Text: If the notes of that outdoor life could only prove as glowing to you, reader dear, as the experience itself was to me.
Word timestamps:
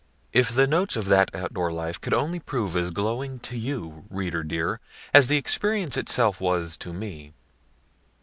If 0.33 0.51
the 0.55 0.65
notes 0.65 0.95
of 0.95 1.05
that 1.09 1.29
outdoor 1.35 1.71
life 1.71 2.01
could 2.01 2.11
only 2.15 2.39
prove 2.39 2.75
as 2.75 2.89
glowing 2.89 3.37
to 3.41 3.55
you, 3.55 4.05
reader 4.09 4.41
dear, 4.43 4.79
as 5.13 5.27
the 5.27 5.37
experience 5.37 5.95
itself 5.95 6.41
was 6.41 6.75
to 6.77 6.91
me. 6.91 7.33